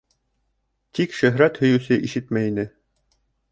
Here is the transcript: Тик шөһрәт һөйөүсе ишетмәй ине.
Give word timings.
Тик 0.99 1.13
шөһрәт 1.19 1.61
һөйөүсе 1.65 2.01
ишетмәй 2.09 2.53
ине. 2.55 2.67